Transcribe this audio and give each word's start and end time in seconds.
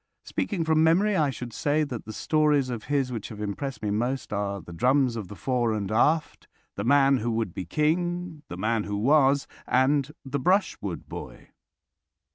Speaking 0.23 0.65
from 0.65 0.83
memory, 0.83 1.15
I 1.15 1.29
should 1.29 1.53
say 1.53 1.83
that 1.83 2.05
the 2.05 2.11
stories 2.11 2.71
of 2.71 2.85
his 2.85 3.11
which 3.11 3.29
have 3.29 3.39
impressed 3.39 3.83
me 3.83 3.91
most 3.91 4.33
are 4.33 4.59
"The 4.59 4.73
Drums 4.73 5.15
of 5.15 5.27
the 5.27 5.35
Fore 5.35 5.73
and 5.73 5.91
Aft," 5.91 6.47
"The 6.75 6.83
Man 6.83 7.17
who 7.17 7.29
Would 7.33 7.53
be 7.53 7.65
King," 7.65 8.41
"The 8.47 8.57
Man 8.57 8.85
who 8.85 8.97
Was," 8.97 9.45
and 9.67 10.11
"The 10.25 10.39
Brushwood 10.39 11.07
Boy." 11.07 11.49